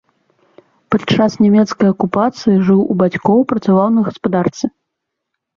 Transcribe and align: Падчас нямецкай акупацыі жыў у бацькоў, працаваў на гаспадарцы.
Падчас 0.93 1.31
нямецкай 1.45 1.87
акупацыі 1.95 2.55
жыў 2.71 2.81
у 2.95 2.97
бацькоў, 3.03 3.47
працаваў 3.53 3.87
на 3.99 4.07
гаспадарцы. 4.09 4.65